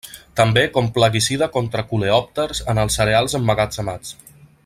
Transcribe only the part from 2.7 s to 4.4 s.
en els cereals emmagatzemats.